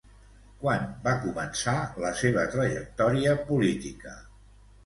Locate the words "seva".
2.23-2.47